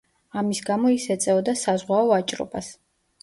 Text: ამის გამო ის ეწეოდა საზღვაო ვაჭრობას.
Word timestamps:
ამის 0.41 0.61
გამო 0.69 0.93
ის 0.93 1.03
ეწეოდა 1.15 1.55
საზღვაო 1.65 2.07
ვაჭრობას. 2.13 2.73